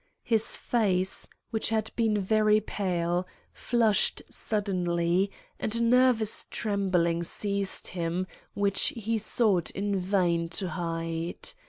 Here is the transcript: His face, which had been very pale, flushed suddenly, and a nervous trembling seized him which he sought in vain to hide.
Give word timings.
His 0.23 0.57
face, 0.57 1.27
which 1.51 1.69
had 1.69 1.91
been 1.95 2.19
very 2.19 2.59
pale, 2.59 3.27
flushed 3.53 4.23
suddenly, 4.31 5.29
and 5.59 5.75
a 5.75 5.83
nervous 5.83 6.47
trembling 6.49 7.21
seized 7.23 7.89
him 7.89 8.25
which 8.55 8.93
he 8.97 9.19
sought 9.19 9.69
in 9.69 9.99
vain 9.99 10.49
to 10.49 10.69
hide. 10.69 11.53